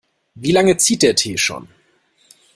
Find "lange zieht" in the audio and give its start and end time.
0.51-1.03